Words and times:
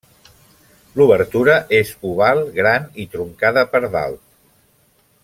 L'obertura 0.99 1.57
és 1.81 1.91
oval, 2.13 2.43
gran 2.57 2.89
i 3.05 3.09
truncada 3.17 3.67
per 3.75 3.87
dalt. 3.97 4.23